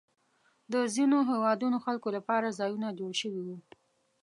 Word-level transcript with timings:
د 0.73 0.75
ځینو 0.95 1.17
هېوادونو 1.31 1.77
خلکو 1.85 2.07
لپاره 2.17 2.55
ځایونه 2.59 2.87
جوړ 2.99 3.11
شوي 3.21 3.41
وو. 3.45 3.57